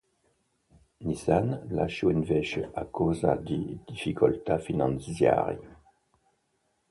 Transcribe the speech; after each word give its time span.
Nissan 1.01 1.67
lasciò 1.69 2.09
invece 2.09 2.71
a 2.73 2.87
causa 2.87 3.35
di 3.35 3.79
difficoltà 3.85 4.57
finanziarie. 4.57 5.77